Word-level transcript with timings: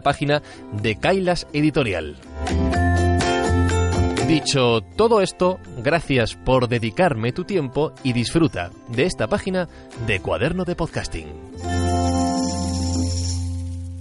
página 0.00 0.42
de 0.72 0.96
Kailas 0.96 1.46
Editorial. 1.52 2.16
Dicho 4.26 4.80
todo 4.96 5.22
esto, 5.22 5.58
gracias 5.78 6.36
por 6.36 6.68
dedicarme 6.68 7.32
tu 7.32 7.44
tiempo 7.44 7.92
y 8.04 8.12
disfruta 8.12 8.70
de 8.88 9.06
esta 9.06 9.26
página 9.26 9.68
de 10.06 10.20
Cuaderno 10.20 10.64
de 10.64 10.76
Podcasting. 10.76 11.26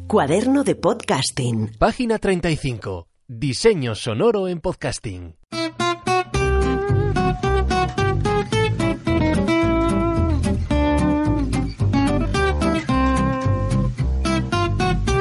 Cuaderno 0.09 0.63
de 0.63 0.73
podcasting. 0.73 1.71
Página 1.77 2.17
35. 2.17 3.07
Diseño 3.27 3.93
sonoro 3.93 4.47
en 4.47 4.59
podcasting. 4.59 5.35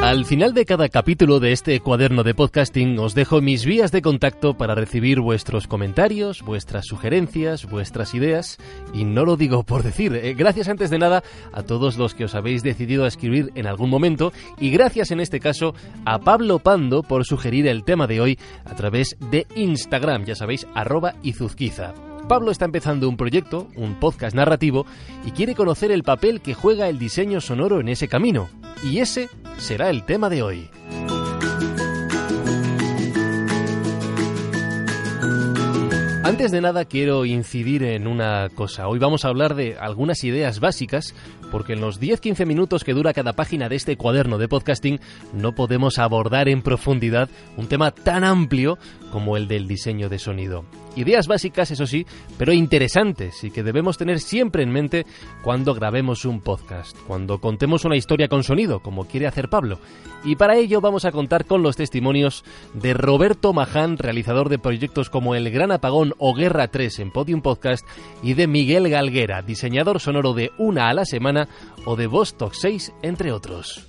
Al 0.09 0.25
final 0.25 0.55
de 0.55 0.65
cada 0.65 0.89
capítulo 0.89 1.39
de 1.39 1.53
este 1.53 1.81
cuaderno 1.81 2.23
de 2.23 2.33
podcasting 2.33 2.99
os 2.99 3.15
dejo 3.15 3.43
mis 3.43 3.67
vías 3.67 3.93
de 3.93 4.01
contacto 4.01 4.57
para 4.57 4.75
recibir 4.75 5.21
vuestros 5.21 5.67
comentarios, 5.67 6.41
vuestras 6.41 6.87
sugerencias, 6.87 7.67
vuestras 7.69 8.15
ideas 8.15 8.57
y 8.95 9.05
no 9.05 9.27
lo 9.27 9.37
digo 9.37 9.65
por 9.65 9.83
decir. 9.83 10.15
eh, 10.15 10.33
gracias 10.33 10.69
antes 10.69 10.89
de 10.89 10.99
nada 10.99 11.23
a 11.53 11.63
todos 11.63 11.99
los 11.99 12.15
que 12.15 12.25
os 12.25 12.35
habéis 12.35 12.63
decidido 12.63 13.05
a 13.05 13.09
escribir 13.09 13.53
en 13.55 13.67
algún 13.67 13.91
momento 13.91 14.33
y 14.59 14.71
gracias 14.71 15.11
en 15.11 15.21
este 15.21 15.41
caso 15.41 15.75
a 16.07 16.19
Pablo 16.19 16.59
Pando 16.59 17.03
por 17.03 17.27
sugerir 17.27 17.67
el 17.67 17.85
tema 17.85 18.07
de 18.07 18.23
hoy 18.23 18.39
a 18.65 18.75
través 18.75 19.15
de 19.31 19.47
Instagram, 19.57 20.25
ya 20.25 20.35
sabéis, 20.35 20.67
arroba 20.75 21.17
izuzquiza. 21.23 21.93
Pablo 22.29 22.51
está 22.51 22.65
empezando 22.65 23.11
un 23.11 23.19
proyecto, 23.19 23.69
un 23.75 23.95
podcast 24.01 24.35
narrativo, 24.35 24.87
y 25.27 25.31
quiere 25.33 25.55
conocer 25.55 25.91
el 25.91 26.03
papel 26.03 26.41
que 26.41 26.53
juega 26.53 26.89
el 26.89 26.99
diseño 26.99 27.41
sonoro 27.41 27.81
en 27.81 27.89
ese 27.89 28.07
camino. 28.07 28.51
Y 28.85 28.99
ese 28.99 29.29
será 29.59 29.91
el 29.91 30.05
tema 30.05 30.29
de 30.31 30.43
hoy. 30.43 30.71
Antes 36.25 36.51
de 36.51 36.61
nada 36.61 36.85
quiero 36.85 37.25
incidir 37.25 37.83
en 37.83 38.07
una 38.07 38.49
cosa. 38.55 38.87
Hoy 38.87 38.99
vamos 38.99 39.25
a 39.25 39.29
hablar 39.29 39.55
de 39.55 39.79
algunas 39.79 40.25
ideas 40.25 40.61
básicas 40.61 41.15
porque 41.51 41.73
en 41.73 41.81
los 41.81 42.01
10-15 42.01 42.45
minutos 42.45 42.85
que 42.85 42.93
dura 42.93 43.15
cada 43.15 43.33
página 43.33 43.69
de 43.69 43.77
este 43.77 43.97
cuaderno 43.97 44.37
de 44.37 44.47
podcasting 44.47 45.01
no 45.33 45.55
podemos 45.55 45.99
abordar 45.99 46.49
en 46.49 46.63
profundidad 46.63 47.31
un 47.57 47.67
tema 47.67 47.93
tan 47.93 48.25
amplio 48.25 48.79
como 49.11 49.37
el 49.39 49.49
del 49.49 49.67
diseño 49.67 50.09
de 50.11 50.19
sonido. 50.19 50.65
Ideas 50.97 51.27
básicas, 51.29 51.71
eso 51.71 51.87
sí, 51.87 52.07
pero 52.37 52.53
interesantes 52.53 53.45
y 53.45 53.51
que 53.51 53.63
debemos 53.63 53.99
tener 53.99 54.21
siempre 54.21 54.63
en 54.63 54.71
mente 54.71 55.07
cuando 55.43 55.75
grabemos 55.75 56.25
un 56.25 56.41
podcast, 56.41 56.97
cuando 57.07 57.41
contemos 57.41 57.85
una 57.85 57.97
historia 57.97 58.29
con 58.29 58.43
sonido, 58.43 58.81
como 58.81 59.07
quiere 59.07 59.27
hacer 59.27 59.49
Pablo. 59.49 59.79
Y 60.25 60.37
para 60.37 60.57
ello 60.57 60.81
vamos 60.81 61.05
a 61.05 61.13
contar 61.13 61.45
con 61.45 61.63
los 61.63 61.77
testimonios 61.77 62.45
de 62.75 62.95
Roberto 62.95 63.53
Maján, 63.53 63.99
realizador 63.99 64.49
de 64.49 64.59
proyectos 64.59 65.11
como 65.11 65.35
El 65.35 65.51
Gran 65.51 65.71
Apagón 65.71 66.15
o 66.19 66.35
Guerra 66.35 66.69
3 66.69 66.99
en 66.99 67.11
Podium 67.13 67.41
Podcast, 67.41 67.87
y 68.23 68.35
de 68.35 68.47
Miguel 68.47 68.89
Galguera, 68.89 69.43
diseñador 69.43 70.01
sonoro 70.01 70.35
de 70.35 70.51
Una 70.59 70.89
a 70.89 70.95
la 70.95 71.05
Semana 71.05 71.49
o 71.85 71.95
de 71.95 72.09
Vostok 72.09 72.55
6, 72.55 72.93
entre 73.03 73.33
otros. 73.33 73.87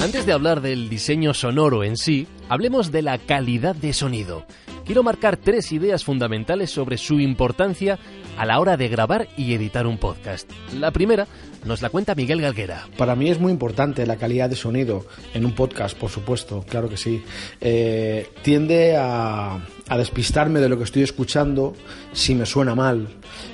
Antes 0.00 0.24
de 0.24 0.32
hablar 0.32 0.62
del 0.62 0.88
diseño 0.88 1.34
sonoro 1.34 1.84
en 1.84 1.98
sí, 1.98 2.26
hablemos 2.48 2.90
de 2.90 3.02
la 3.02 3.18
calidad 3.18 3.76
de 3.76 3.92
sonido. 3.92 4.46
Quiero 4.86 5.02
marcar 5.02 5.36
tres 5.36 5.72
ideas 5.72 6.04
fundamentales 6.04 6.70
sobre 6.70 6.96
su 6.96 7.20
importancia 7.20 7.98
a 8.38 8.46
la 8.46 8.58
hora 8.58 8.78
de 8.78 8.88
grabar 8.88 9.28
y 9.36 9.52
editar 9.52 9.86
un 9.86 9.98
podcast. 9.98 10.50
La 10.78 10.90
primera 10.90 11.28
nos 11.66 11.82
la 11.82 11.90
cuenta 11.90 12.14
Miguel 12.14 12.40
Galguera. 12.40 12.88
Para 12.96 13.14
mí 13.14 13.28
es 13.28 13.38
muy 13.38 13.52
importante 13.52 14.06
la 14.06 14.16
calidad 14.16 14.48
de 14.48 14.56
sonido 14.56 15.04
en 15.34 15.44
un 15.44 15.52
podcast, 15.52 15.96
por 15.96 16.08
supuesto, 16.08 16.64
claro 16.66 16.88
que 16.88 16.96
sí. 16.96 17.22
Eh, 17.60 18.30
tiende 18.42 18.96
a, 18.96 19.60
a 19.86 19.98
despistarme 19.98 20.60
de 20.60 20.70
lo 20.70 20.78
que 20.78 20.84
estoy 20.84 21.02
escuchando 21.02 21.74
si 22.12 22.34
me 22.34 22.46
suena 22.46 22.74
mal. 22.74 23.06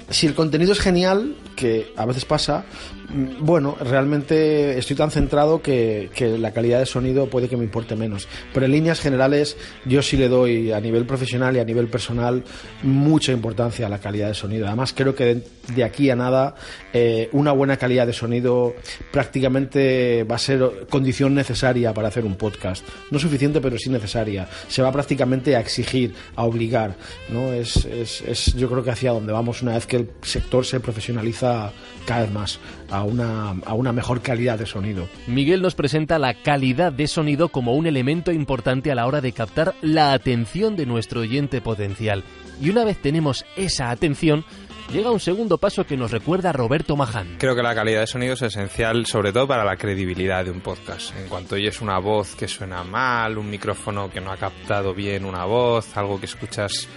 Si 0.08 0.26
el 0.26 0.34
contenido 0.34 0.72
es 0.72 0.80
genial, 0.80 1.34
que 1.56 1.92
a 1.96 2.06
veces 2.06 2.24
pasa, 2.24 2.64
mm, 3.08 3.44
bueno, 3.44 3.76
realmente 3.80 4.78
estoy 4.78 4.94
tan 4.94 5.10
centrado 5.10 5.60
que, 5.60 6.10
que 6.14 6.38
la 6.38 6.52
calidad 6.52 6.78
de 6.78 6.86
sonido 6.86 7.26
puede 7.28 7.48
que 7.48 7.56
me 7.56 7.64
importe 7.64 7.96
menos. 7.96 8.28
Pero 8.54 8.66
en 8.66 8.72
líneas 8.72 9.00
generales 9.00 9.56
yo 9.84 10.02
sí 10.02 10.16
le 10.16 10.28
doy 10.28 10.70
a 10.70 10.80
nivel 10.80 11.06
profesional 11.06 11.56
y 11.56 11.58
a 11.58 11.64
nivel 11.64 11.88
personal 11.88 12.44
mucha 12.82 13.32
importancia 13.32 13.86
a 13.86 13.88
la 13.88 13.98
calidad 13.98 14.28
de 14.28 14.34
sonido. 14.34 14.66
Además 14.66 14.92
creo 14.96 15.14
que 15.14 15.24
de, 15.24 15.44
de 15.74 15.84
aquí 15.84 16.08
a 16.10 16.16
nada 16.16 16.54
eh, 16.92 17.28
una 17.32 17.52
buena 17.52 17.76
calidad 17.76 18.06
de 18.06 18.12
sonido 18.12 18.74
prácticamente 19.10 20.24
va 20.24 20.36
a 20.36 20.38
ser 20.38 20.86
condición 20.88 21.34
necesaria 21.34 21.92
para 21.92 22.08
hacer 22.08 22.24
un 22.24 22.36
podcast. 22.36 22.86
No 23.10 23.18
suficiente, 23.18 23.60
pero 23.60 23.76
sí 23.78 23.90
necesaria. 23.90 24.48
Se 24.68 24.82
va 24.82 24.92
prácticamente 24.92 25.56
a 25.56 25.60
exigir, 25.60 26.14
a 26.36 26.44
obligar. 26.44 26.96
¿no? 27.28 27.52
Es, 27.52 27.84
es, 27.86 28.22
es 28.22 28.54
yo 28.54 28.68
creo 28.70 28.84
que 28.84 28.90
hacia 28.90 29.10
donde 29.12 29.32
vamos 29.32 29.62
una 29.62 29.74
vez 29.74 29.86
que 29.86 29.95
el 29.96 30.10
sector 30.22 30.64
se 30.64 30.80
profesionaliza 30.80 31.72
cada 32.06 32.22
vez 32.22 32.32
más 32.32 32.60
a 32.90 33.02
una, 33.02 33.50
a 33.64 33.74
una 33.74 33.92
mejor 33.92 34.22
calidad 34.22 34.58
de 34.58 34.66
sonido. 34.66 35.08
Miguel 35.26 35.62
nos 35.62 35.74
presenta 35.74 36.18
la 36.18 36.34
calidad 36.34 36.92
de 36.92 37.08
sonido 37.08 37.48
como 37.48 37.74
un 37.74 37.86
elemento 37.86 38.32
importante 38.32 38.90
a 38.90 38.94
la 38.94 39.06
hora 39.06 39.20
de 39.20 39.32
captar 39.32 39.74
la 39.82 40.12
atención 40.12 40.76
de 40.76 40.86
nuestro 40.86 41.20
oyente 41.20 41.60
potencial. 41.60 42.22
Y 42.60 42.70
una 42.70 42.84
vez 42.84 42.96
tenemos 43.02 43.44
esa 43.56 43.90
atención, 43.90 44.44
llega 44.92 45.10
un 45.10 45.20
segundo 45.20 45.58
paso 45.58 45.84
que 45.84 45.96
nos 45.96 46.10
recuerda 46.10 46.52
Roberto 46.52 46.96
Maján. 46.96 47.36
Creo 47.38 47.54
que 47.54 47.62
la 47.62 47.74
calidad 47.74 48.00
de 48.00 48.06
sonido 48.06 48.34
es 48.34 48.42
esencial, 48.42 49.06
sobre 49.06 49.32
todo 49.32 49.46
para 49.46 49.64
la 49.64 49.76
credibilidad 49.76 50.44
de 50.44 50.50
un 50.50 50.60
podcast. 50.60 51.14
En 51.18 51.28
cuanto 51.28 51.56
oyes 51.56 51.80
una 51.80 51.98
voz 51.98 52.34
que 52.34 52.48
suena 52.48 52.82
mal, 52.84 53.36
un 53.36 53.50
micrófono 53.50 54.10
que 54.10 54.20
no 54.20 54.32
ha 54.32 54.36
captado 54.36 54.94
bien 54.94 55.24
una 55.24 55.44
voz, 55.44 55.96
algo 55.96 56.18
que 56.18 56.26
escuchas 56.26 56.88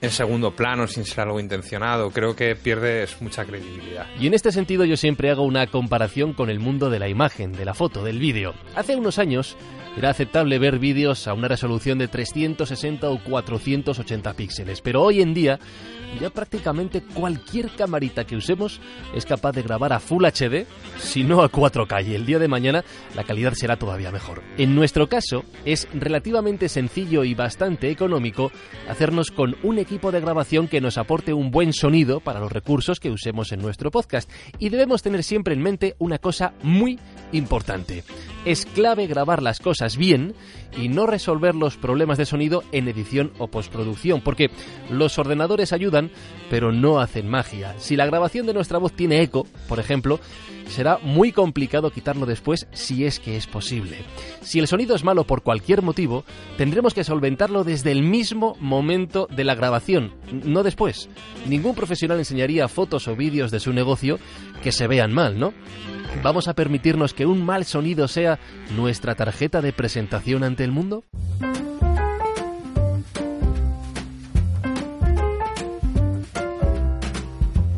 en 0.00 0.10
segundo 0.10 0.54
plano 0.54 0.86
sin 0.86 1.04
ser 1.04 1.20
algo 1.20 1.40
intencionado. 1.40 2.10
Creo 2.10 2.36
que 2.36 2.54
pierdes 2.54 3.20
mucha 3.20 3.44
credibilidad. 3.44 4.06
Y 4.18 4.26
en 4.26 4.34
este 4.34 4.52
sentido 4.52 4.84
yo 4.84 4.96
siempre 4.96 5.30
hago 5.30 5.42
una 5.42 5.66
comparación 5.66 6.32
con 6.32 6.50
el 6.50 6.60
mundo 6.60 6.90
de 6.90 6.98
la 6.98 7.08
imagen, 7.08 7.52
de 7.52 7.64
la 7.64 7.74
foto, 7.74 8.04
del 8.04 8.18
vídeo. 8.18 8.54
Hace 8.74 8.96
unos 8.96 9.18
años 9.18 9.56
era 9.96 10.10
aceptable 10.10 10.58
ver 10.58 10.78
vídeos 10.78 11.26
a 11.26 11.32
una 11.32 11.48
resolución 11.48 11.98
de 11.98 12.08
360 12.08 13.08
o 13.08 13.22
480 13.22 14.34
píxeles, 14.34 14.82
pero 14.82 15.02
hoy 15.02 15.22
en 15.22 15.32
día 15.32 15.58
ya 16.20 16.30
prácticamente 16.30 17.02
cualquier 17.02 17.70
camarita 17.70 18.24
que 18.24 18.36
usemos 18.36 18.80
es 19.14 19.26
capaz 19.26 19.52
de 19.52 19.62
grabar 19.62 19.92
a 19.92 20.00
Full 20.00 20.24
HD, 20.24 20.66
si 20.98 21.24
no 21.24 21.42
a 21.42 21.50
4K, 21.50 22.06
y 22.06 22.14
el 22.14 22.26
día 22.26 22.38
de 22.38 22.48
mañana 22.48 22.84
la 23.14 23.24
calidad 23.24 23.54
será 23.54 23.76
todavía 23.76 24.10
mejor. 24.10 24.42
En 24.56 24.74
nuestro 24.74 25.08
caso, 25.08 25.44
es 25.64 25.88
relativamente 25.94 26.68
sencillo 26.68 27.24
y 27.24 27.34
bastante 27.34 27.90
económico 27.90 28.50
hacernos 28.88 29.30
con 29.30 29.56
un 29.62 29.78
equipo 29.86 30.10
de 30.10 30.20
grabación 30.20 30.66
que 30.66 30.80
nos 30.80 30.98
aporte 30.98 31.32
un 31.32 31.52
buen 31.52 31.72
sonido 31.72 32.18
para 32.18 32.40
los 32.40 32.50
recursos 32.50 32.98
que 32.98 33.08
usemos 33.08 33.52
en 33.52 33.62
nuestro 33.62 33.92
podcast, 33.92 34.28
y 34.58 34.68
debemos 34.68 35.00
tener 35.00 35.22
siempre 35.22 35.54
en 35.54 35.62
mente 35.62 35.94
una 36.00 36.18
cosa 36.18 36.54
muy 36.64 36.98
importante. 37.30 38.02
Es 38.44 38.66
clave 38.66 39.06
grabar 39.06 39.42
las 39.42 39.60
cosas 39.60 39.96
bien 39.96 40.34
y 40.76 40.88
no 40.88 41.06
resolver 41.06 41.54
los 41.54 41.76
problemas 41.76 42.18
de 42.18 42.26
sonido 42.26 42.64
en 42.72 42.88
edición 42.88 43.32
o 43.38 43.46
postproducción, 43.46 44.22
porque 44.22 44.50
los 44.90 45.20
ordenadores 45.20 45.72
ayudan, 45.72 46.10
pero 46.50 46.72
no 46.72 46.98
hacen 46.98 47.28
magia. 47.28 47.78
Si 47.78 47.94
la 47.94 48.06
grabación 48.06 48.44
de 48.46 48.54
nuestra 48.54 48.78
voz 48.78 48.92
tiene 48.92 49.22
eco, 49.22 49.46
por 49.68 49.78
ejemplo, 49.78 50.18
será 50.66 50.98
muy 51.02 51.32
complicado 51.32 51.90
quitarlo 51.90 52.26
después 52.26 52.66
si 52.72 53.04
es 53.04 53.18
que 53.18 53.36
es 53.36 53.46
posible. 53.46 53.98
Si 54.42 54.58
el 54.58 54.66
sonido 54.66 54.94
es 54.94 55.04
malo 55.04 55.24
por 55.24 55.42
cualquier 55.42 55.82
motivo, 55.82 56.24
tendremos 56.56 56.94
que 56.94 57.04
solventarlo 57.04 57.64
desde 57.64 57.92
el 57.92 58.02
mismo 58.02 58.56
momento 58.60 59.28
de 59.30 59.44
la 59.44 59.54
grabación, 59.54 60.12
no 60.30 60.62
después. 60.62 61.08
Ningún 61.46 61.74
profesional 61.74 62.18
enseñaría 62.18 62.68
fotos 62.68 63.08
o 63.08 63.16
vídeos 63.16 63.50
de 63.50 63.60
su 63.60 63.72
negocio 63.72 64.18
que 64.62 64.72
se 64.72 64.86
vean 64.86 65.12
mal, 65.12 65.38
¿no? 65.38 65.52
¿Vamos 66.22 66.48
a 66.48 66.54
permitirnos 66.54 67.14
que 67.14 67.26
un 67.26 67.44
mal 67.44 67.64
sonido 67.64 68.08
sea 68.08 68.38
nuestra 68.74 69.14
tarjeta 69.14 69.60
de 69.60 69.72
presentación 69.72 70.44
ante 70.44 70.64
el 70.64 70.72
mundo? 70.72 71.04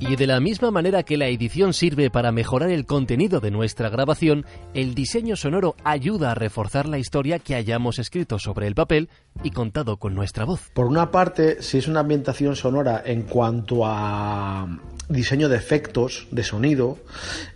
Y 0.09 0.17
de 0.17 0.27
la 0.27 0.41
misma 0.41 0.71
manera 0.71 1.03
que 1.03 1.19
la 1.19 1.27
edición 1.27 1.75
sirve 1.75 2.09
para 2.09 2.33
mejorar 2.33 2.71
el 2.71 2.87
contenido 2.87 3.41
de 3.41 3.51
nuestra 3.51 3.91
grabación, 3.91 4.47
el 4.73 4.95
diseño 4.95 5.37
sonoro 5.37 5.77
ayuda 5.85 6.31
a 6.31 6.35
reforzar 6.35 6.89
la 6.89 6.99
historia 6.99 7.39
que 7.39 7.55
hayamos 7.55 7.99
escrito 7.99 8.39
sobre 8.39 8.67
el 8.69 8.75
papel 8.75 9.11
y 9.43 9.51
contado 9.51 9.99
con 9.99 10.15
nuestra 10.15 10.47
voz. 10.47 10.71
Por 10.73 10.87
una 10.87 11.11
parte, 11.11 11.61
si 11.61 11.77
es 11.77 11.89
una 11.89 12.01
ambientación 12.01 12.57
sonora 12.57 13.03
en 13.05 13.25
cuanto 13.25 13.85
a 13.85 14.79
diseño 15.11 15.51
de 15.51 15.59
efectos 15.59 16.27
de 16.31 16.43
sonido, 16.43 16.99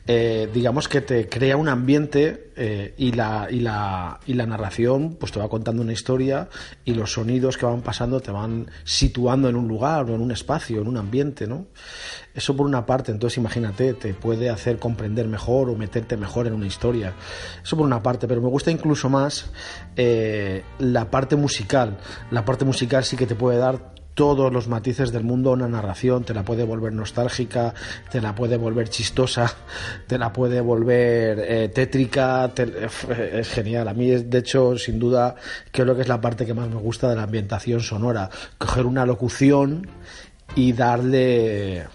eh, 0.07 0.47
digamos 0.53 0.89
que 0.89 1.01
te 1.01 1.31
crea 1.31 1.57
un 1.57 1.69
ambiente 1.69 2.52
eh, 2.57 2.95
y, 2.99 3.13
la, 3.13 3.49
y, 3.51 3.61
la, 3.61 4.21
y 4.27 4.35
la 4.35 4.47
narración 4.47 5.17
pues 5.19 5.33
te 5.33 5.41
va 5.41 5.49
contando 5.49 5.83
una 5.83 5.93
historia 5.93 6.49
y 6.85 6.95
los 6.95 7.13
sonidos 7.13 7.57
que 7.57 7.67
van 7.67 7.83
pasando 7.83 8.21
te 8.21 8.31
van 8.31 8.71
situando 8.85 9.49
en 9.49 9.57
un 9.57 9.69
lugar 9.69 10.11
o 10.11 10.15
en 10.15 10.21
un 10.21 10.31
espacio, 10.31 10.81
en 10.81 10.89
un 10.89 10.97
ambiente, 10.97 11.47
¿no? 11.47 11.67
Eso 12.35 12.57
por 12.57 12.67
una 12.67 12.87
parte, 12.87 13.13
entonces 13.13 13.39
imagínate, 13.39 13.95
te 13.95 14.15
puede 14.15 14.51
hacer 14.51 14.79
comprender 14.79 15.29
mejor 15.29 15.69
o 15.69 15.77
meterte 15.77 16.17
mejor 16.17 16.47
en 16.47 16.55
una 16.55 16.67
historia. 16.67 17.15
Eso 17.63 17.77
por 17.77 17.87
una 17.87 18.03
parte, 18.03 18.27
pero 18.27 18.41
me 18.41 18.49
gusta 18.49 18.71
incluso 18.71 19.09
más 19.09 19.51
eh, 19.97 20.63
la 20.79 21.11
parte 21.11 21.37
musical. 21.37 21.99
La 22.31 22.45
parte 22.45 22.65
musical 22.65 23.05
sí 23.05 23.17
que 23.17 23.27
te 23.27 23.35
puede 23.35 23.59
dar 23.59 23.93
todos 24.15 24.53
los 24.53 24.69
matices 24.69 25.11
del 25.13 25.25
mundo 25.25 25.51
a 25.51 25.53
una 25.55 25.69
narración, 25.69 26.25
te 26.25 26.35
la 26.35 26.45
puede 26.45 26.65
volver 26.65 26.93
nostálgica, 26.93 27.75
te 28.11 28.21
la 28.21 28.35
puede 28.35 28.57
volver 28.57 28.89
chistosa, 28.89 29.53
te 30.07 30.19
la 30.19 30.33
puede 30.33 30.61
volver 30.61 31.39
eh, 31.41 31.69
tétrica, 31.69 32.51
te- 32.55 32.87
es 33.41 33.49
genial. 33.49 33.89
A 33.89 33.95
mí, 33.95 34.11
es, 34.11 34.29
de 34.29 34.39
hecho, 34.39 34.77
sin 34.77 34.99
duda, 34.99 35.35
creo 35.71 35.95
que 35.95 36.03
es 36.03 36.09
la 36.09 36.21
parte 36.21 36.45
que 36.47 36.55
más 36.55 36.69
me 36.69 36.77
gusta 36.77 37.09
de 37.09 37.17
la 37.17 37.23
ambientación 37.25 37.81
sonora. 37.81 38.29
Coger 38.59 38.87
una 38.87 39.07
locución 39.07 39.89
y 40.55 40.73
darle 40.73 41.87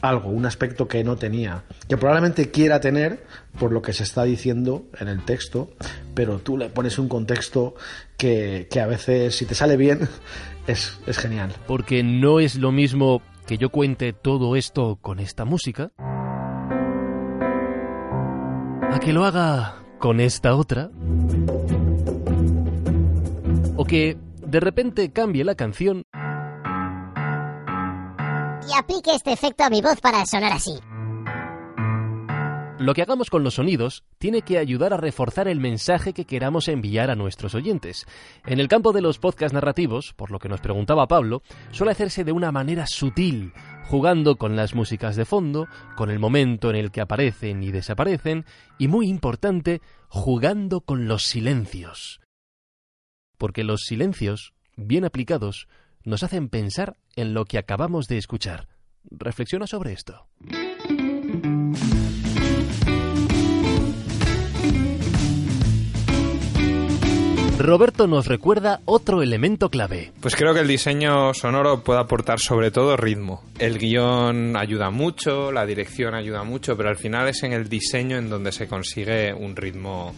algo, 0.00 0.30
un 0.30 0.46
aspecto 0.46 0.88
que 0.88 1.04
no 1.04 1.16
tenía, 1.16 1.64
que 1.88 1.96
probablemente 1.96 2.50
quiera 2.50 2.80
tener 2.80 3.24
por 3.58 3.72
lo 3.72 3.82
que 3.82 3.92
se 3.92 4.02
está 4.02 4.24
diciendo 4.24 4.86
en 4.98 5.08
el 5.08 5.24
texto, 5.24 5.70
pero 6.14 6.38
tú 6.38 6.56
le 6.56 6.68
pones 6.68 6.98
un 6.98 7.08
contexto 7.08 7.74
que, 8.16 8.68
que 8.70 8.80
a 8.80 8.86
veces, 8.86 9.34
si 9.34 9.46
te 9.46 9.54
sale 9.54 9.76
bien, 9.76 10.08
es, 10.66 10.98
es 11.06 11.18
genial. 11.18 11.52
Porque 11.66 12.02
no 12.02 12.40
es 12.40 12.56
lo 12.56 12.72
mismo 12.72 13.22
que 13.46 13.58
yo 13.58 13.70
cuente 13.70 14.12
todo 14.12 14.56
esto 14.56 14.98
con 15.00 15.20
esta 15.20 15.44
música, 15.44 15.90
a 18.90 18.98
que 19.00 19.12
lo 19.12 19.24
haga 19.24 19.82
con 19.98 20.20
esta 20.20 20.54
otra, 20.54 20.90
o 23.76 23.84
que 23.84 24.16
de 24.46 24.60
repente 24.60 25.12
cambie 25.12 25.44
la 25.44 25.54
canción 25.54 26.04
Y 28.68 28.76
aplique 28.76 29.14
este 29.14 29.32
efecto 29.32 29.64
a 29.64 29.70
mi 29.70 29.80
voz 29.80 30.00
para 30.00 30.26
sonar 30.26 30.52
así. 30.52 30.78
Lo 32.78 32.94
que 32.94 33.02
hagamos 33.02 33.28
con 33.28 33.42
los 33.42 33.54
sonidos 33.54 34.04
tiene 34.18 34.42
que 34.42 34.58
ayudar 34.58 34.92
a 34.92 34.98
reforzar 34.98 35.48
el 35.48 35.58
mensaje 35.58 36.12
que 36.12 36.26
queramos 36.26 36.68
enviar 36.68 37.10
a 37.10 37.16
nuestros 37.16 37.54
oyentes. 37.54 38.06
En 38.46 38.60
el 38.60 38.68
campo 38.68 38.92
de 38.92 39.00
los 39.00 39.18
podcasts 39.18 39.52
narrativos, 39.52 40.12
por 40.14 40.30
lo 40.30 40.38
que 40.38 40.48
nos 40.48 40.60
preguntaba 40.60 41.08
Pablo, 41.08 41.42
suele 41.72 41.92
hacerse 41.92 42.22
de 42.22 42.30
una 42.30 42.52
manera 42.52 42.86
sutil, 42.86 43.52
jugando 43.88 44.36
con 44.36 44.54
las 44.54 44.74
músicas 44.74 45.16
de 45.16 45.24
fondo, 45.24 45.66
con 45.96 46.10
el 46.10 46.20
momento 46.20 46.70
en 46.70 46.76
el 46.76 46.92
que 46.92 47.00
aparecen 47.00 47.64
y 47.64 47.72
desaparecen, 47.72 48.44
y 48.78 48.86
muy 48.86 49.08
importante, 49.08 49.80
jugando 50.08 50.82
con 50.82 51.08
los 51.08 51.24
silencios. 51.24 52.20
Porque 53.38 53.64
los 53.64 53.80
silencios, 53.86 54.52
bien 54.76 55.04
aplicados, 55.04 55.66
nos 56.04 56.22
hacen 56.22 56.48
pensar 56.48 56.96
en 57.16 57.34
lo 57.34 57.44
que 57.44 57.58
acabamos 57.58 58.08
de 58.08 58.18
escuchar. 58.18 58.68
Reflexiona 59.10 59.66
sobre 59.66 59.92
esto. 59.92 60.26
Roberto 67.58 68.06
nos 68.06 68.26
recuerda 68.26 68.80
otro 68.84 69.20
elemento 69.20 69.68
clave. 69.68 70.12
Pues 70.20 70.36
creo 70.36 70.54
que 70.54 70.60
el 70.60 70.68
diseño 70.68 71.34
sonoro 71.34 71.82
puede 71.82 71.98
aportar 71.98 72.38
sobre 72.38 72.70
todo 72.70 72.96
ritmo. 72.96 73.42
El 73.58 73.78
guion 73.78 74.56
ayuda 74.56 74.90
mucho, 74.90 75.50
la 75.50 75.66
dirección 75.66 76.14
ayuda 76.14 76.44
mucho, 76.44 76.76
pero 76.76 76.88
al 76.88 76.96
final 76.96 77.26
es 77.28 77.42
en 77.42 77.52
el 77.52 77.68
diseño 77.68 78.16
en 78.16 78.30
donde 78.30 78.52
se 78.52 78.68
consigue 78.68 79.34
un 79.34 79.56
ritmo 79.56 80.14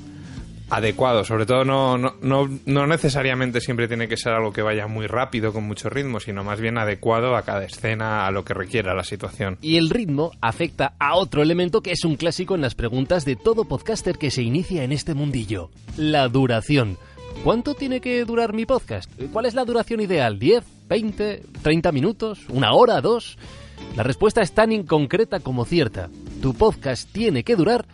adecuado. 0.71 1.25
Sobre 1.25 1.47
todo 1.47 1.65
no, 1.65 1.99
no, 1.99 2.15
no, 2.23 2.49
no 2.65 2.87
necesariamente 2.87 3.61
siempre 3.61 3.89
tiene 3.89 4.09
que 4.09 4.17
ser 4.17 4.33
algo 4.33 4.53
que 4.53 4.63
vaya 4.63 4.87
muy 4.87 5.07
rápido 5.07 5.53
con 5.53 5.65
mucho 5.65 5.91
ritmo, 5.91 6.21
sino 6.21 6.45
más 6.45 6.61
bien 6.61 6.79
adecuado 6.79 7.37
a 7.37 7.43
cada 7.43 7.65
escena, 7.65 8.27
a 8.27 8.31
lo 8.31 8.45
que 8.45 8.55
requiera 8.55 8.95
la 8.95 9.05
situación. 9.05 9.59
Y 9.61 9.77
el 9.77 9.91
ritmo 9.91 10.33
afecta 10.41 10.95
a 10.99 11.17
otro 11.17 11.43
elemento 11.43 11.83
que 11.83 11.93
es 11.93 12.05
un 12.05 12.17
clásico 12.17 12.55
en 12.55 12.63
las 12.63 12.75
preguntas 12.75 13.25
de 13.25 13.37
todo 13.37 13.65
podcaster 13.65 14.17
que 14.17 14.31
se 14.31 14.43
inicia 14.43 14.85
en 14.85 14.93
este 14.93 15.15
mundillo, 15.15 15.71
la 15.97 16.29
duración. 16.29 16.97
¿Cuánto 17.45 17.75
tiene 17.75 18.01
que 18.01 18.25
durar 18.25 18.53
mi 18.53 18.67
podcast? 18.67 19.11
¿Cuál 19.33 19.47
es 19.47 19.55
la 19.55 19.65
duración 19.65 20.01
ideal? 20.01 20.39
¿10, 20.39 20.63
20, 20.89 21.43
30 21.63 21.93
minutos? 21.93 22.41
¿Una 22.51 22.73
hora? 22.73 23.01
¿Dos? 23.01 23.39
La 23.97 24.03
respuesta 24.03 24.43
es 24.43 24.53
tan 24.53 24.73
inconcreta 24.73 25.41
como 25.41 25.65
cierta. 25.65 26.11
Tu 26.43 26.55
podcast 26.55 27.11
tiene 27.11 27.43
que 27.43 27.57
durar 27.57 27.87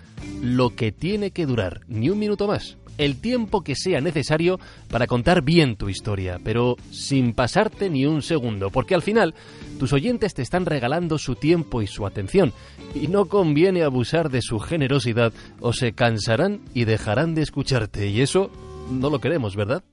lo 0.43 0.75
que 0.75 0.93
tiene 0.93 1.31
que 1.31 1.47
durar, 1.47 1.81
ni 1.89 2.11
un 2.11 2.19
minuto 2.19 2.47
más. 2.47 2.77
El 2.99 3.21
tiempo 3.21 3.63
que 3.63 3.75
sea 3.77 4.01
necesario 4.01 4.59
para 4.89 5.07
contar 5.07 5.43
bien 5.43 5.77
tu 5.77 5.91
historia, 5.91 6.41
pero 6.43 6.77
sin 6.91 7.35
pasarte 7.35 7.91
ni 7.91 8.07
un 8.07 8.23
segundo, 8.23 8.71
porque 8.71 8.95
al 8.95 9.03
final 9.03 9.35
tus 9.79 9.93
oyentes 9.93 10.33
te 10.33 10.43
están 10.43 10.65
regalando 10.65 11.19
su 11.19 11.35
tiempo 11.35 11.83
y 11.83 11.87
su 11.87 12.07
atención, 12.07 12.55
y 12.95 13.09
no 13.09 13.27
conviene 13.27 13.83
abusar 13.83 14.31
de 14.31 14.41
su 14.41 14.59
generosidad 14.59 15.33
o 15.61 15.75
se 15.75 15.93
cansarán 15.93 16.63
y 16.73 16.85
dejarán 16.85 17.35
de 17.35 17.43
escucharte, 17.43 18.09
y 18.09 18.23
eso 18.23 18.51
no 18.91 19.11
lo 19.11 19.21
queremos, 19.21 19.57
¿verdad? 19.57 19.85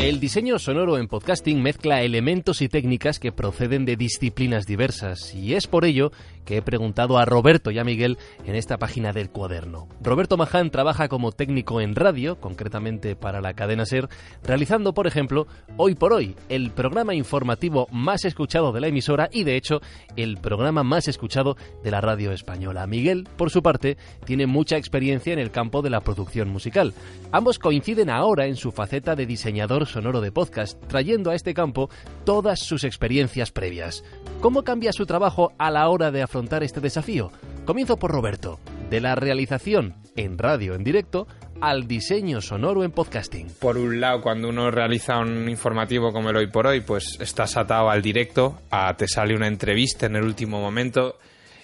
El 0.00 0.18
diseño 0.18 0.58
sonoro 0.58 0.96
en 0.96 1.08
podcasting 1.08 1.62
mezcla 1.62 2.00
elementos 2.00 2.62
y 2.62 2.70
técnicas 2.70 3.18
que 3.18 3.32
proceden 3.32 3.84
de 3.84 3.96
disciplinas 3.96 4.64
diversas 4.64 5.34
y 5.34 5.54
es 5.54 5.66
por 5.66 5.84
ello 5.84 6.10
que 6.46 6.56
he 6.56 6.62
preguntado 6.62 7.18
a 7.18 7.26
Roberto 7.26 7.70
y 7.70 7.78
a 7.78 7.84
Miguel 7.84 8.16
en 8.46 8.54
esta 8.54 8.78
página 8.78 9.12
del 9.12 9.28
cuaderno. 9.28 9.88
Roberto 10.00 10.38
Maján 10.38 10.70
trabaja 10.70 11.08
como 11.08 11.32
técnico 11.32 11.82
en 11.82 11.94
radio, 11.94 12.40
concretamente 12.40 13.14
para 13.14 13.42
la 13.42 13.52
cadena 13.52 13.84
SER, 13.84 14.08
realizando, 14.42 14.94
por 14.94 15.06
ejemplo, 15.06 15.46
Hoy 15.76 15.94
por 15.94 16.14
Hoy, 16.14 16.34
el 16.48 16.70
programa 16.70 17.14
informativo 17.14 17.86
más 17.92 18.24
escuchado 18.24 18.72
de 18.72 18.80
la 18.80 18.88
emisora 18.88 19.28
y, 19.30 19.44
de 19.44 19.56
hecho, 19.56 19.82
el 20.16 20.38
programa 20.38 20.82
más 20.82 21.08
escuchado 21.08 21.58
de 21.84 21.90
la 21.90 22.00
radio 22.00 22.32
española. 22.32 22.86
Miguel, 22.86 23.28
por 23.36 23.50
su 23.50 23.62
parte, 23.62 23.98
tiene 24.24 24.46
mucha 24.46 24.78
experiencia 24.78 25.34
en 25.34 25.38
el 25.38 25.50
campo 25.50 25.82
de 25.82 25.90
la 25.90 26.00
producción 26.00 26.48
musical. 26.48 26.94
Ambos 27.32 27.58
coinciden 27.58 28.08
ahora 28.08 28.46
en 28.46 28.56
su 28.56 28.72
faceta 28.72 29.14
de 29.14 29.26
diseñador 29.26 29.86
sonoro 29.90 30.20
de 30.20 30.32
podcast, 30.32 30.80
trayendo 30.86 31.30
a 31.30 31.34
este 31.34 31.54
campo 31.54 31.90
todas 32.24 32.60
sus 32.60 32.84
experiencias 32.84 33.52
previas. 33.52 34.04
¿Cómo 34.40 34.64
cambia 34.64 34.92
su 34.92 35.06
trabajo 35.06 35.52
a 35.58 35.70
la 35.70 35.88
hora 35.88 36.10
de 36.10 36.22
afrontar 36.22 36.62
este 36.62 36.80
desafío? 36.80 37.30
Comienzo 37.64 37.98
por 37.98 38.10
Roberto, 38.10 38.58
de 38.88 39.00
la 39.00 39.14
realización 39.14 39.96
en 40.16 40.38
radio 40.38 40.74
en 40.74 40.84
directo 40.84 41.26
al 41.60 41.86
diseño 41.86 42.40
sonoro 42.40 42.84
en 42.84 42.90
podcasting. 42.90 43.48
Por 43.60 43.76
un 43.76 44.00
lado, 44.00 44.22
cuando 44.22 44.48
uno 44.48 44.70
realiza 44.70 45.18
un 45.18 45.48
informativo 45.48 46.12
como 46.12 46.30
el 46.30 46.36
hoy 46.36 46.46
por 46.46 46.66
hoy, 46.66 46.80
pues 46.80 47.18
estás 47.20 47.56
atado 47.56 47.90
al 47.90 48.02
directo, 48.02 48.60
a, 48.70 48.96
te 48.96 49.06
sale 49.06 49.34
una 49.34 49.46
entrevista 49.46 50.06
en 50.06 50.16
el 50.16 50.24
último 50.24 50.60
momento 50.60 51.18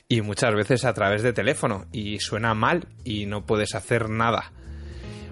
y 0.08 0.20
muchas 0.20 0.54
veces 0.54 0.84
a 0.84 0.92
través 0.92 1.22
de 1.22 1.32
teléfono 1.32 1.86
y 1.92 2.18
suena 2.18 2.54
mal 2.54 2.86
y 3.04 3.26
no 3.26 3.44
puedes 3.46 3.74
hacer 3.74 4.08
nada. 4.08 4.52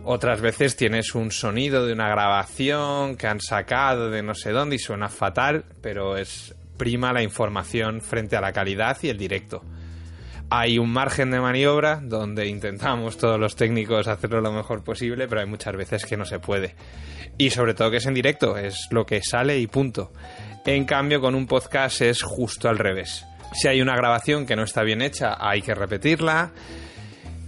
Otras 0.07 0.43
veces 0.43 0.77
tienes 0.77 1.15
un 1.15 1.31
sonido 1.31 1.87
de 1.87 1.95
una 1.95 2.11
grabación 2.11 3.17
que 3.17 3.27
han 3.27 3.41
sacado 3.41 4.11
de 4.11 4.23
no 4.23 4.35
sé 4.35 4.51
dónde 4.51 4.77
y 4.77 4.79
suena 4.79 5.09
fatal, 5.09 5.65
pero 5.81 6.19
es 6.19 6.55
prima 6.77 7.15
la 7.15 7.23
información 7.23 8.03
frente 8.03 8.37
a 8.37 8.43
la 8.43 8.53
calidad 8.53 8.99
y 9.01 9.09
el 9.09 9.17
directo. 9.17 9.65
Hay 10.51 10.79
un 10.79 10.93
margen 10.93 11.31
de 11.31 11.41
maniobra 11.41 12.01
donde 12.03 12.47
intentamos 12.47 13.17
todos 13.17 13.41
los 13.41 13.57
técnicos 13.57 14.07
hacerlo 14.07 14.43
lo 14.43 14.53
mejor 14.53 14.85
posible, 14.85 15.27
pero 15.27 15.41
hay 15.41 15.47
muchas 15.47 15.75
veces 15.75 16.05
que 16.05 16.19
no 16.19 16.27
se 16.27 16.39
puede. 16.39 16.75
Y 17.39 17.49
sobre 17.49 17.73
todo 17.73 17.91
que 17.91 17.97
es 17.97 18.07
en 18.07 18.13
directo, 18.13 18.59
es 18.59 18.89
lo 18.91 19.07
que 19.07 19.23
sale 19.23 19.59
y 19.59 19.67
punto. 19.69 20.13
En 20.67 20.85
cambio, 20.85 21.23
con 21.23 21.35
un 21.35 21.47
podcast 21.47 22.03
es 22.03 22.23
justo 22.23 22.69
al 22.69 22.77
revés. 22.77 23.25
Si 23.55 23.69
hay 23.69 23.81
una 23.81 23.97
grabación 23.97 24.45
que 24.45 24.55
no 24.55 24.65
está 24.65 24.83
bien 24.83 25.01
hecha, 25.01 25.37
hay 25.39 25.63
que 25.63 25.75
repetirla 25.75 26.53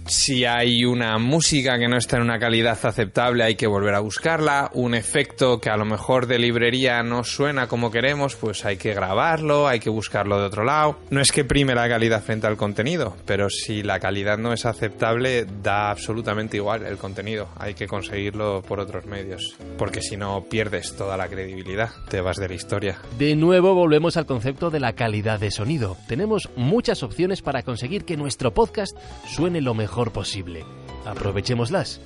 si 0.07 0.45
hay 0.45 0.85
una 0.85 1.17
música 1.17 1.77
que 1.77 1.87
no 1.87 1.97
está 1.97 2.17
en 2.17 2.23
una 2.23 2.39
calidad 2.39 2.77
aceptable, 2.81 3.43
hay 3.43 3.55
que 3.55 3.67
volver 3.67 3.95
a 3.95 3.99
buscarla. 3.99 4.69
Un 4.73 4.95
efecto 4.95 5.59
que 5.59 5.69
a 5.69 5.77
lo 5.77 5.85
mejor 5.85 6.27
de 6.27 6.39
librería 6.39 7.03
no 7.03 7.23
suena 7.23 7.67
como 7.67 7.91
queremos, 7.91 8.35
pues 8.35 8.65
hay 8.65 8.77
que 8.77 8.93
grabarlo, 8.93 9.67
hay 9.67 9.79
que 9.79 9.89
buscarlo 9.89 10.39
de 10.39 10.45
otro 10.45 10.63
lado. 10.63 10.99
No 11.09 11.21
es 11.21 11.31
que 11.31 11.43
prime 11.43 11.75
la 11.75 11.89
calidad 11.89 12.23
frente 12.23 12.47
al 12.47 12.57
contenido, 12.57 13.15
pero 13.25 13.49
si 13.49 13.83
la 13.83 13.99
calidad 13.99 14.37
no 14.37 14.53
es 14.53 14.65
aceptable, 14.65 15.45
da 15.61 15.89
absolutamente 15.89 16.57
igual 16.57 16.85
el 16.85 16.97
contenido. 16.97 17.49
Hay 17.57 17.73
que 17.73 17.87
conseguirlo 17.87 18.61
por 18.61 18.79
otros 18.79 19.05
medios, 19.05 19.55
porque 19.77 20.01
si 20.01 20.17
no 20.17 20.43
pierdes 20.49 20.95
toda 20.95 21.17
la 21.17 21.27
credibilidad, 21.27 21.89
te 22.09 22.21
vas 22.21 22.37
de 22.37 22.47
la 22.47 22.55
historia. 22.55 22.99
De 23.17 23.35
nuevo 23.35 23.73
volvemos 23.73 24.17
al 24.17 24.25
concepto 24.25 24.69
de 24.69 24.79
la 24.79 24.93
calidad 24.93 25.39
de 25.39 25.51
sonido. 25.51 25.97
Tenemos 26.07 26.49
muchas 26.55 27.03
opciones 27.03 27.41
para 27.41 27.63
conseguir 27.63 28.05
que 28.05 28.17
nuestro 28.17 28.53
podcast 28.53 28.95
suene 29.27 29.61
lo 29.61 29.73
mejor 29.73 29.96
posible. 30.05 30.63
Aprovechémoslas. 31.05 31.99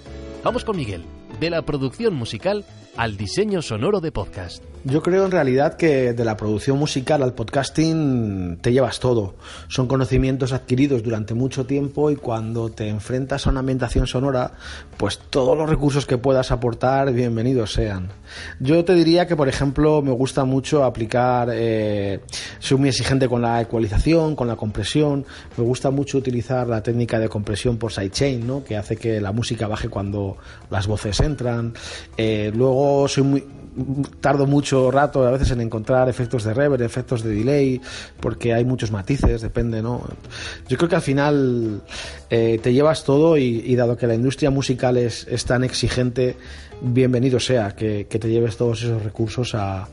Vamos 0.44 0.64
con 0.66 0.78
Miguel, 0.78 1.04
de 1.40 1.50
la 1.50 1.62
producción 1.64 2.16
musical 2.16 2.66
al 2.98 3.18
diseño 3.18 3.62
sonoro 3.62 4.00
de 4.00 4.12
podcast. 4.12 4.64
Yo 4.84 5.04
creo 5.04 5.26
en 5.26 5.32
realidad 5.32 5.76
que 5.76 6.14
de 6.14 6.26
la 6.26 6.36
producción 6.36 6.80
musical 6.80 7.22
al 7.22 7.36
podcasting 7.36 8.58
te 8.62 8.74
llevas 8.74 9.00
todo. 9.00 9.36
Son 9.68 9.86
conocimientos 9.86 10.54
adquiridos 10.54 11.04
durante 11.04 11.36
mucho 11.36 11.68
tiempo 11.68 12.10
y 12.10 12.16
cuando 12.16 12.72
te 12.72 12.88
enfrentas 12.88 13.46
a 13.46 13.52
una 13.52 13.60
ambientación 13.60 14.08
sonora, 14.08 14.54
pues 14.98 15.20
todos 15.20 15.56
los 15.56 15.70
recursos 15.70 16.08
que 16.08 16.18
puedas 16.18 16.50
aportar, 16.50 17.14
bienvenidos 17.14 17.74
sean. 17.74 18.10
Yo 18.60 18.84
te 18.84 18.96
diría 18.96 19.28
que, 19.28 19.36
por 19.36 19.48
ejemplo, 19.48 20.02
me 20.02 20.12
gusta 20.14 20.46
mucho 20.46 20.84
aplicar, 20.84 21.50
eh, 21.54 22.22
soy 22.58 22.80
muy 22.80 22.90
exigente 22.90 23.30
con 23.30 23.44
la 23.44 23.62
ecualización, 23.62 24.36
con 24.36 24.48
la 24.48 24.56
compresión, 24.56 25.28
me 25.58 25.64
gusta 25.64 25.92
mucho 25.92 26.18
utilizar 26.18 26.68
la 26.68 26.82
técnica 26.82 27.20
de 27.20 27.30
compresión 27.30 27.78
por 27.78 27.92
sidechain, 27.92 28.48
¿no? 28.48 28.64
que 28.64 28.78
hace 28.78 28.98
que 28.98 29.22
la 29.22 29.32
música 29.32 29.68
baje 29.68 29.90
cuando 29.90 30.38
las 30.72 30.88
voces 30.88 31.20
entran. 31.20 31.76
Eh, 32.18 32.52
luego 32.56 33.08
soy 33.08 33.24
muy 33.24 33.46
tardo 34.20 34.46
mucho 34.46 34.71
rato 34.92 35.26
a 35.26 35.32
veces 35.32 35.52
en 35.52 35.62
encontrar 35.62 36.08
efectos 36.10 36.44
de 36.44 36.54
reverb, 36.54 36.82
efectos 36.82 37.24
de 37.24 37.34
delay, 37.34 37.82
porque 38.20 38.54
hay 38.54 38.66
muchos 38.66 38.92
matices, 38.92 39.42
depende, 39.42 39.82
¿no? 39.82 40.02
Yo 40.68 40.78
creo 40.78 40.90
que 40.90 40.96
al 40.96 41.02
final 41.02 41.82
eh, 42.30 42.60
te 42.62 42.74
llevas 42.74 43.04
todo 43.04 43.38
y, 43.38 43.76
dado 43.76 43.98
que 43.98 44.08
la 44.08 44.16
industria 44.16 44.50
musical 44.50 44.98
es, 44.98 45.46
tan 45.46 45.64
exigente, 45.64 46.38
bienvenido 46.82 47.40
sea 47.40 47.76
que, 47.76 48.06
te 48.06 48.30
lleves 48.30 48.58
todos 48.58 48.84
esos 48.84 49.04
recursos 49.04 49.56
a, 49.56 49.88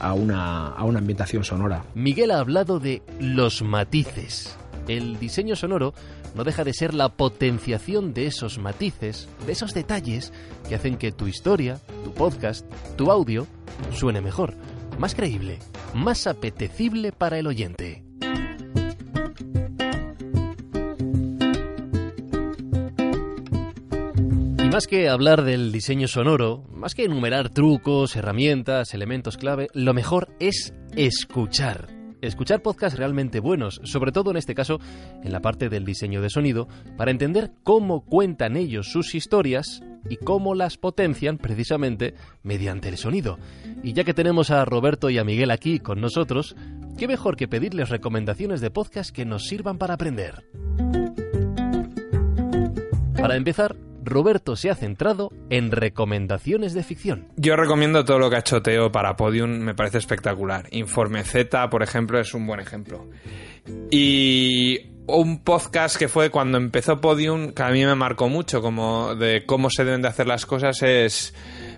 a, 0.00 0.12
una, 0.12 0.68
a 0.68 0.84
una 0.84 0.98
ambientación 0.98 1.44
sonora. 1.44 1.84
Miguel 1.94 2.30
ha 2.30 2.38
hablado 2.38 2.78
de 2.78 3.02
los 3.18 3.62
matices. 3.62 4.56
El 4.88 5.18
diseño 5.18 5.56
sonoro 5.56 5.94
no 6.34 6.44
deja 6.44 6.64
de 6.64 6.72
ser 6.72 6.94
la 6.94 7.10
potenciación 7.10 8.14
de 8.14 8.26
esos 8.26 8.58
matices, 8.58 9.28
de 9.46 9.52
esos 9.52 9.74
detalles 9.74 10.32
que 10.68 10.74
hacen 10.74 10.96
que 10.96 11.12
tu 11.12 11.26
historia, 11.26 11.78
tu 12.04 12.12
podcast, 12.12 12.66
tu 12.96 13.10
audio 13.10 13.46
suene 13.92 14.20
mejor, 14.20 14.54
más 14.98 15.14
creíble, 15.14 15.58
más 15.94 16.26
apetecible 16.26 17.12
para 17.12 17.38
el 17.38 17.46
oyente. 17.46 18.04
Y 24.58 24.68
más 24.68 24.86
que 24.86 25.08
hablar 25.08 25.44
del 25.44 25.72
diseño 25.72 26.08
sonoro, 26.08 26.64
más 26.72 26.94
que 26.94 27.04
enumerar 27.04 27.50
trucos, 27.50 28.16
herramientas, 28.16 28.94
elementos 28.94 29.36
clave, 29.36 29.68
lo 29.74 29.92
mejor 29.92 30.34
es 30.40 30.72
escuchar 30.94 32.01
escuchar 32.22 32.62
podcasts 32.62 32.98
realmente 32.98 33.40
buenos, 33.40 33.80
sobre 33.84 34.12
todo 34.12 34.30
en 34.30 34.38
este 34.38 34.54
caso 34.54 34.80
en 35.22 35.32
la 35.32 35.40
parte 35.40 35.68
del 35.68 35.84
diseño 35.84 36.22
de 36.22 36.30
sonido, 36.30 36.68
para 36.96 37.10
entender 37.10 37.52
cómo 37.62 38.04
cuentan 38.04 38.56
ellos 38.56 38.90
sus 38.90 39.14
historias 39.14 39.82
y 40.08 40.16
cómo 40.16 40.54
las 40.54 40.78
potencian 40.78 41.38
precisamente 41.38 42.14
mediante 42.42 42.88
el 42.88 42.96
sonido. 42.96 43.38
Y 43.82 43.92
ya 43.92 44.04
que 44.04 44.14
tenemos 44.14 44.50
a 44.50 44.64
Roberto 44.64 45.10
y 45.10 45.18
a 45.18 45.24
Miguel 45.24 45.50
aquí 45.50 45.78
con 45.78 46.00
nosotros, 46.00 46.56
qué 46.96 47.06
mejor 47.06 47.36
que 47.36 47.48
pedirles 47.48 47.90
recomendaciones 47.90 48.60
de 48.60 48.70
podcast 48.70 49.14
que 49.14 49.24
nos 49.24 49.44
sirvan 49.44 49.78
para 49.78 49.94
aprender. 49.94 50.44
Para 53.14 53.36
empezar, 53.36 53.76
Roberto 54.04 54.56
se 54.56 54.70
ha 54.70 54.74
centrado 54.74 55.30
en 55.50 55.70
recomendaciones 55.70 56.74
de 56.74 56.82
ficción. 56.82 57.28
Yo 57.36 57.56
recomiendo 57.56 58.04
todo 58.04 58.18
lo 58.18 58.30
que 58.30 58.36
ha 58.36 58.40
hecho 58.40 58.62
Teo 58.62 58.90
para 58.90 59.16
Podium, 59.16 59.50
me 59.50 59.74
parece 59.74 59.98
espectacular. 59.98 60.66
Informe 60.70 61.24
Z, 61.24 61.70
por 61.70 61.82
ejemplo, 61.82 62.20
es 62.20 62.34
un 62.34 62.46
buen 62.46 62.60
ejemplo. 62.60 63.08
Y 63.90 64.91
un 65.06 65.42
podcast 65.42 65.96
que 65.96 66.08
fue 66.08 66.30
cuando 66.30 66.58
empezó 66.58 67.00
Podium, 67.00 67.52
que 67.52 67.62
a 67.62 67.70
mí 67.70 67.84
me 67.84 67.94
marcó 67.94 68.28
mucho, 68.28 68.62
como 68.62 69.14
de 69.14 69.44
cómo 69.46 69.70
se 69.70 69.84
deben 69.84 70.02
de 70.02 70.08
hacer 70.08 70.26
las 70.26 70.46
cosas, 70.46 70.82
es 70.82 71.34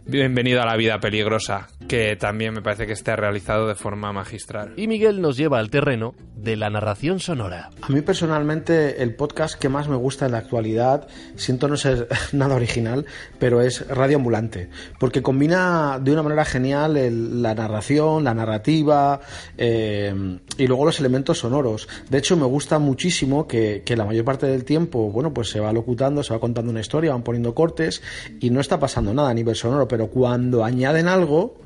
Bienvenido 0.06 0.60
a 0.60 0.66
la 0.66 0.76
vida 0.76 1.00
peligrosa, 1.00 1.68
que 1.88 2.14
también 2.14 2.52
me 2.52 2.60
parece 2.60 2.86
que 2.86 2.92
está 2.92 3.16
realizado 3.16 3.66
de 3.66 3.74
forma 3.74 4.12
magistral. 4.12 4.74
Y 4.76 4.86
Miguel 4.86 5.22
nos 5.22 5.38
lleva 5.38 5.58
al 5.58 5.70
terreno 5.70 6.14
de 6.36 6.56
la 6.56 6.68
narración 6.68 7.20
sonora. 7.20 7.70
A 7.80 7.88
mí 7.88 8.02
personalmente 8.02 9.02
el 9.02 9.14
podcast 9.14 9.58
que 9.58 9.70
más 9.70 9.88
me 9.88 9.96
gusta 9.96 10.26
en 10.26 10.32
la 10.32 10.38
actualidad, 10.38 11.08
siento 11.36 11.68
no 11.68 11.78
ser 11.78 12.06
nada 12.32 12.54
original, 12.54 13.06
pero 13.38 13.62
es 13.62 13.88
Radio 13.88 14.16
Ambulante, 14.16 14.68
porque 15.00 15.22
combina 15.22 15.98
de 15.98 16.12
una 16.12 16.22
manera 16.22 16.44
genial 16.44 17.42
la 17.42 17.54
narración, 17.54 18.24
la 18.24 18.34
narrativa 18.34 19.20
eh, 19.56 20.38
y 20.58 20.66
luego 20.66 20.84
los 20.84 21.00
elementos 21.00 21.38
sonoros. 21.38 21.88
De 22.10 22.18
hecho, 22.18 22.36
me 22.36 22.44
gusta 22.44 22.78
muchísimo 22.78 23.13
que, 23.46 23.82
la 23.96 24.04
mayor 24.04 24.24
parte 24.24 24.46
del 24.46 24.64
tiempo, 24.64 25.10
bueno, 25.10 25.32
pues 25.32 25.50
se 25.50 25.60
va 25.60 25.72
locutando, 25.72 26.22
se 26.22 26.32
va 26.34 26.40
contando 26.40 26.70
una 26.70 26.80
historia, 26.80 27.12
van 27.12 27.22
poniendo 27.22 27.54
cortes 27.54 28.02
y 28.40 28.50
no 28.50 28.60
está 28.60 28.78
pasando 28.78 29.14
nada 29.14 29.30
a 29.30 29.34
nivel 29.34 29.54
sonoro 29.54 29.86
pero 29.88 30.08
cuando 30.08 30.64
añaden 30.64 31.08
algo, 31.08 31.56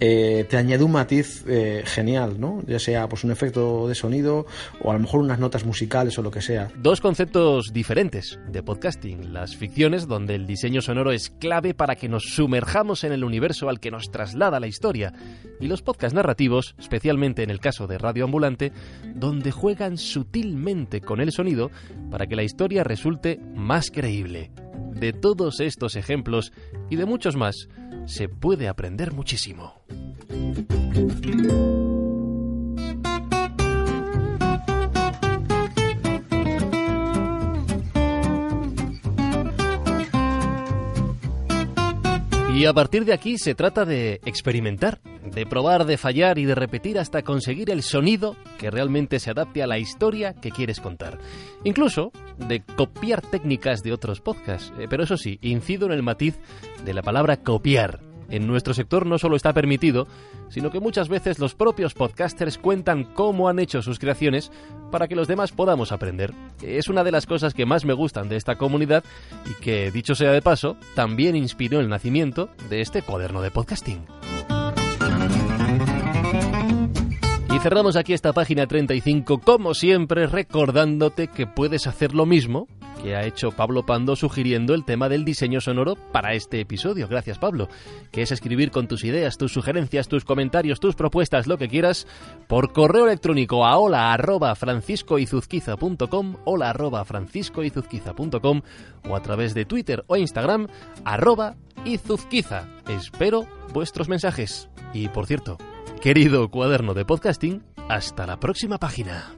eh, 0.00 0.44
te 0.48 0.56
añade 0.56 0.84
un 0.84 0.92
matiz 0.92 1.44
eh, 1.46 1.82
genial, 1.86 2.40
¿no? 2.40 2.62
Ya 2.66 2.78
sea 2.78 3.08
pues 3.08 3.24
un 3.24 3.30
efecto 3.30 3.88
de 3.88 3.94
sonido 3.94 4.46
o 4.80 4.90
a 4.90 4.94
lo 4.94 5.00
mejor 5.00 5.20
unas 5.20 5.38
notas 5.38 5.64
musicales 5.64 6.18
o 6.18 6.22
lo 6.22 6.30
que 6.30 6.42
sea. 6.42 6.70
Dos 6.76 7.00
conceptos 7.00 7.72
diferentes 7.72 8.38
de 8.48 8.62
podcasting. 8.62 9.32
Las 9.32 9.56
ficciones, 9.56 10.06
donde 10.06 10.34
el 10.34 10.46
diseño 10.46 10.82
sonoro 10.82 11.12
es 11.12 11.30
clave 11.30 11.74
para 11.74 11.96
que 11.96 12.08
nos 12.08 12.24
sumerjamos 12.24 13.04
en 13.04 13.12
el 13.12 13.24
universo 13.24 13.68
al 13.68 13.80
que 13.80 13.90
nos 13.90 14.10
traslada 14.10 14.60
la 14.60 14.66
historia. 14.66 15.12
Y 15.60 15.66
los 15.66 15.82
podcasts 15.82 16.14
narrativos, 16.14 16.74
especialmente 16.78 17.42
en 17.42 17.50
el 17.50 17.60
caso 17.60 17.86
de 17.86 17.98
Radio 17.98 18.24
Ambulante, 18.24 18.72
donde 19.14 19.52
juegan 19.52 19.96
sutilmente 19.96 21.00
con 21.00 21.20
el 21.20 21.32
sonido 21.32 21.70
para 22.10 22.26
que 22.26 22.36
la 22.36 22.42
historia 22.42 22.84
resulte 22.84 23.40
más 23.54 23.90
creíble. 23.90 24.50
De 24.92 25.12
todos 25.12 25.60
estos 25.60 25.96
ejemplos 25.96 26.52
y 26.90 26.96
de 26.96 27.06
muchos 27.06 27.36
más, 27.36 27.68
se 28.06 28.28
puede 28.28 28.68
aprender 28.68 29.12
muchísimo. 29.12 29.82
Y 42.54 42.66
a 42.66 42.72
partir 42.72 43.04
de 43.04 43.12
aquí 43.12 43.36
se 43.36 43.56
trata 43.56 43.84
de 43.84 44.20
experimentar, 44.24 45.00
de 45.34 45.46
probar, 45.46 45.84
de 45.84 45.98
fallar 45.98 46.38
y 46.38 46.44
de 46.44 46.54
repetir 46.54 46.98
hasta 46.98 47.22
conseguir 47.22 47.70
el 47.70 47.82
sonido 47.82 48.36
que 48.58 48.70
realmente 48.70 49.18
se 49.18 49.30
adapte 49.30 49.62
a 49.62 49.66
la 49.66 49.78
historia 49.78 50.34
que 50.34 50.50
quieres 50.50 50.80
contar. 50.80 51.18
Incluso 51.64 52.12
de 52.38 52.62
copiar 52.62 53.20
técnicas 53.20 53.82
de 53.82 53.92
otros 53.92 54.20
podcasts. 54.20 54.72
Eh, 54.78 54.86
pero 54.88 55.04
eso 55.04 55.16
sí, 55.16 55.38
incido 55.42 55.86
en 55.86 55.92
el 55.92 56.02
matiz 56.02 56.38
de 56.84 56.94
la 56.94 57.02
palabra 57.02 57.36
copiar 57.38 58.00
en 58.30 58.46
nuestro 58.46 58.74
sector 58.74 59.06
no 59.06 59.18
solo 59.18 59.36
está 59.36 59.52
permitido, 59.52 60.06
sino 60.48 60.70
que 60.70 60.80
muchas 60.80 61.08
veces 61.08 61.38
los 61.38 61.54
propios 61.54 61.94
podcasters 61.94 62.58
cuentan 62.58 63.04
cómo 63.04 63.48
han 63.48 63.58
hecho 63.58 63.82
sus 63.82 63.98
creaciones 63.98 64.50
para 64.90 65.08
que 65.08 65.16
los 65.16 65.28
demás 65.28 65.52
podamos 65.52 65.92
aprender. 65.92 66.32
Es 66.62 66.88
una 66.88 67.04
de 67.04 67.12
las 67.12 67.26
cosas 67.26 67.54
que 67.54 67.66
más 67.66 67.84
me 67.84 67.92
gustan 67.92 68.28
de 68.28 68.36
esta 68.36 68.56
comunidad 68.56 69.04
y 69.48 69.54
que, 69.62 69.90
dicho 69.90 70.14
sea 70.14 70.32
de 70.32 70.42
paso, 70.42 70.76
también 70.94 71.36
inspiró 71.36 71.80
el 71.80 71.88
nacimiento 71.88 72.48
de 72.70 72.80
este 72.80 73.02
cuaderno 73.02 73.42
de 73.42 73.50
podcasting. 73.50 74.04
Y 77.54 77.58
cerramos 77.60 77.96
aquí 77.96 78.12
esta 78.12 78.32
página 78.32 78.66
35, 78.66 79.38
como 79.38 79.74
siempre, 79.74 80.26
recordándote 80.26 81.28
que 81.28 81.46
puedes 81.46 81.86
hacer 81.86 82.14
lo 82.14 82.26
mismo 82.26 82.66
que 83.04 83.14
ha 83.14 83.24
hecho 83.26 83.52
Pablo 83.52 83.84
Pando 83.84 84.16
sugiriendo 84.16 84.72
el 84.72 84.86
tema 84.86 85.10
del 85.10 85.26
diseño 85.26 85.60
sonoro 85.60 85.94
para 85.94 86.32
este 86.32 86.60
episodio. 86.60 87.06
Gracias, 87.06 87.38
Pablo. 87.38 87.68
Que 88.10 88.22
es 88.22 88.32
escribir 88.32 88.70
con 88.70 88.88
tus 88.88 89.04
ideas, 89.04 89.36
tus 89.36 89.52
sugerencias, 89.52 90.08
tus 90.08 90.24
comentarios, 90.24 90.80
tus 90.80 90.94
propuestas, 90.94 91.46
lo 91.46 91.58
que 91.58 91.68
quieras, 91.68 92.06
por 92.48 92.72
correo 92.72 93.04
electrónico 93.04 93.66
a 93.66 93.76
hola 93.76 94.14
arroba 94.14 94.54
franciscoizuzquiza.com, 94.54 96.36
hola 96.44 96.70
arroba 96.70 97.04
franciscoizuzquiza.com 97.04 98.62
o 99.06 99.16
a 99.16 99.20
través 99.20 99.52
de 99.52 99.66
Twitter 99.66 100.02
o 100.06 100.16
Instagram 100.16 100.68
arroba 101.04 101.56
izuzquiza. 101.84 102.66
Espero 102.88 103.46
vuestros 103.74 104.08
mensajes. 104.08 104.70
Y 104.94 105.08
por 105.08 105.26
cierto, 105.26 105.58
querido 106.00 106.48
cuaderno 106.48 106.94
de 106.94 107.04
podcasting, 107.04 107.64
hasta 107.88 108.26
la 108.26 108.38
próxima 108.38 108.78
página. 108.78 109.34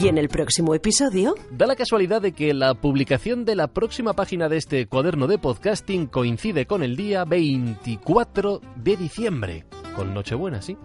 Y 0.00 0.06
en 0.06 0.18
el 0.18 0.28
próximo 0.28 0.74
episodio... 0.74 1.34
Da 1.50 1.66
la 1.66 1.74
casualidad 1.74 2.20
de 2.20 2.32
que 2.32 2.52
la 2.52 2.74
publicación 2.74 3.46
de 3.46 3.56
la 3.56 3.68
próxima 3.68 4.12
página 4.12 4.48
de 4.48 4.58
este 4.58 4.86
cuaderno 4.86 5.26
de 5.26 5.38
podcasting 5.38 6.06
coincide 6.06 6.66
con 6.66 6.82
el 6.82 6.96
día 6.96 7.24
24 7.24 8.60
de 8.76 8.96
diciembre, 8.96 9.64
con 9.96 10.12
Nochebuena, 10.12 10.60
¿sí? 10.60 10.76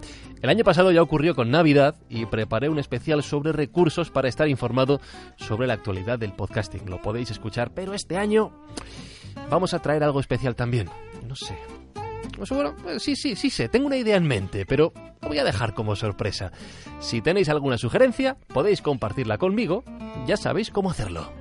El 0.42 0.50
año 0.50 0.64
pasado 0.64 0.92
ya 0.92 1.02
ocurrió 1.02 1.36
con 1.36 1.52
Navidad 1.52 1.96
y 2.10 2.26
preparé 2.26 2.70
un 2.70 2.80
especial 2.80 3.22
sobre 3.22 3.52
recursos 3.52 4.10
para 4.10 4.30
estar 4.30 4.48
informado 4.48 5.00
sobre 5.36 5.68
la 5.68 5.74
actualidad 5.74 6.18
del 6.18 6.34
podcasting. 6.34 6.90
Lo 6.90 7.02
podéis 7.02 7.32
escuchar, 7.32 7.72
pero 7.74 7.94
este 7.94 8.18
año 8.18 8.52
vamos 9.50 9.74
a 9.74 9.80
traer 9.80 10.04
algo 10.04 10.22
especial 10.22 10.56
también. 10.56 10.90
No 11.28 11.36
sé, 11.36 11.58
pues 12.38 12.50
bueno, 12.50 12.74
sí, 13.00 13.16
sí, 13.16 13.36
sí 13.36 13.50
sé, 13.50 13.70
tengo 13.70 13.88
una 13.88 13.98
idea 13.98 14.18
en 14.18 14.28
mente, 14.28 14.66
pero 14.66 14.92
lo 15.22 15.28
voy 15.28 15.38
a 15.38 15.44
dejar 15.44 15.74
como 15.74 15.96
sorpresa. 15.96 16.52
Si 17.00 17.22
tenéis 17.22 17.50
alguna 17.50 17.78
sugerencia, 17.78 18.38
podéis 18.48 18.82
compartirla 18.82 19.38
conmigo, 19.38 19.84
ya 20.26 20.38
sabéis 20.38 20.72
cómo 20.72 20.90
hacerlo. 20.90 21.32